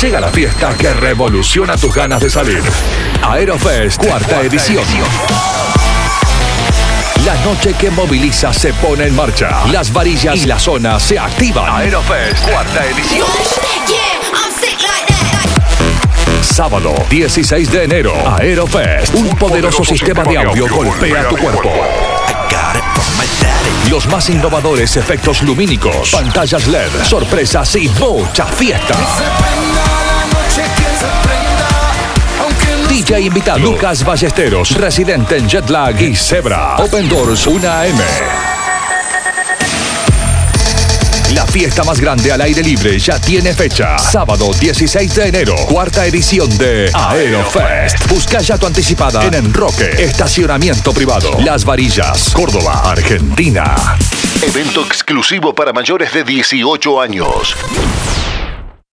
Llega 0.00 0.18
la 0.18 0.28
fiesta 0.28 0.74
que 0.78 0.94
revoluciona 0.94 1.76
tus 1.76 1.94
ganas 1.94 2.22
de 2.22 2.30
salir. 2.30 2.62
Aerofest, 3.22 4.02
cuarta 4.02 4.40
edición. 4.40 4.82
La 7.26 7.34
noche 7.44 7.74
que 7.78 7.90
moviliza 7.90 8.50
se 8.50 8.72
pone 8.72 9.08
en 9.08 9.14
marcha. 9.14 9.66
Las 9.70 9.92
varillas 9.92 10.36
y 10.36 10.46
la 10.46 10.58
zona 10.58 10.98
se 10.98 11.18
activan. 11.18 11.68
Aerofest, 11.82 12.48
cuarta 12.48 12.86
edición. 12.86 13.26
Sábado 16.40 16.94
16 17.10 17.70
de 17.70 17.84
enero, 17.84 18.14
Aerofest. 18.38 19.14
Un 19.14 19.28
poderoso 19.36 19.84
sistema 19.84 20.24
de 20.24 20.38
audio 20.38 20.66
golpea 20.66 21.28
tu 21.28 21.36
cuerpo. 21.36 21.70
Los 23.90 24.06
más 24.06 24.30
innovadores 24.30 24.96
efectos 24.96 25.42
lumínicos, 25.42 26.12
pantallas 26.12 26.66
LED, 26.68 27.02
sorpresas 27.02 27.76
y 27.76 27.88
mucha 27.88 28.46
fiesta. 28.46 28.94
DJ 33.00 33.20
invitado 33.22 33.60
Lucas 33.60 34.04
Ballesteros, 34.04 34.72
residente 34.72 35.38
en 35.38 35.48
Jetlag 35.48 35.98
y 36.02 36.14
Zebra. 36.14 36.76
Open 36.76 37.08
Doors 37.08 37.46
1AM. 37.46 37.98
La 41.32 41.46
fiesta 41.46 41.82
más 41.82 41.98
grande 41.98 42.30
al 42.30 42.42
aire 42.42 42.62
libre 42.62 42.98
ya 42.98 43.18
tiene 43.18 43.54
fecha. 43.54 43.98
Sábado 43.98 44.52
16 44.52 45.14
de 45.14 45.28
enero, 45.28 45.56
cuarta 45.66 46.04
edición 46.04 46.58
de 46.58 46.90
Aerofest. 46.92 48.06
Busca 48.10 48.42
ya 48.42 48.58
tu 48.58 48.66
anticipada 48.66 49.24
en 49.24 49.32
Enroque, 49.32 49.90
estacionamiento 49.96 50.92
privado. 50.92 51.38
Las 51.42 51.64
Varillas, 51.64 52.34
Córdoba, 52.34 52.82
Argentina. 52.84 53.96
Evento 54.42 54.84
exclusivo 54.84 55.54
para 55.54 55.72
mayores 55.72 56.12
de 56.12 56.22
18 56.22 57.00
años. 57.00 57.56